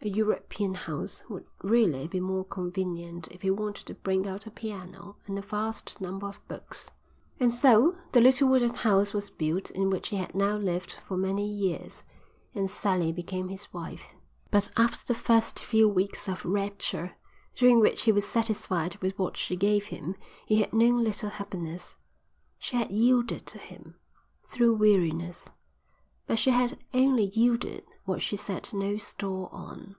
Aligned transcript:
A 0.00 0.08
European 0.10 0.74
house 0.74 1.24
would 1.30 1.46
really 1.62 2.06
be 2.06 2.20
more 2.20 2.44
convenient 2.44 3.26
if 3.28 3.40
he 3.40 3.50
wanted 3.50 3.86
to 3.86 3.94
bring 3.94 4.26
out 4.28 4.46
a 4.46 4.50
piano 4.50 5.16
and 5.26 5.38
a 5.38 5.40
vast 5.40 5.98
number 5.98 6.26
of 6.26 6.46
books. 6.46 6.90
And 7.40 7.50
so 7.50 7.96
the 8.12 8.20
little 8.20 8.46
wooden 8.46 8.74
house 8.74 9.14
was 9.14 9.30
built 9.30 9.70
in 9.70 9.88
which 9.88 10.10
he 10.10 10.16
had 10.16 10.34
now 10.34 10.58
lived 10.58 10.92
for 11.08 11.16
many 11.16 11.48
years, 11.48 12.02
and 12.54 12.68
Sally 12.68 13.12
became 13.12 13.48
his 13.48 13.72
wife. 13.72 14.08
But 14.50 14.70
after 14.76 15.06
the 15.06 15.18
first 15.18 15.58
few 15.58 15.88
weeks 15.88 16.28
of 16.28 16.44
rapture, 16.44 17.14
during 17.56 17.80
which 17.80 18.02
he 18.02 18.12
was 18.12 18.26
satisfied 18.26 18.96
with 18.98 19.18
what 19.18 19.38
she 19.38 19.56
gave 19.56 19.86
him 19.86 20.16
he 20.44 20.60
had 20.60 20.74
known 20.74 21.02
little 21.02 21.30
happiness. 21.30 21.96
She 22.58 22.76
had 22.76 22.90
yielded 22.90 23.46
to 23.46 23.56
him, 23.56 23.94
through 24.46 24.74
weariness, 24.74 25.48
but 26.26 26.38
she 26.38 26.48
had 26.50 26.78
only 26.94 27.24
yielded 27.24 27.84
what 28.06 28.22
she 28.22 28.34
set 28.34 28.72
no 28.72 28.96
store 28.96 29.46
on. 29.52 29.94